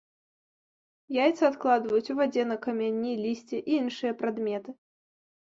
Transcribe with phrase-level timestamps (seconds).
[1.17, 4.77] Яйцы адкладваюць у вадзе на камяні, лісце і іншыя прадметы.